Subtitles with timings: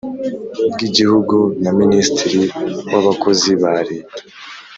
[0.71, 2.41] bw Igihugu na Minisitiri
[2.91, 4.21] w Abakozi ba Leta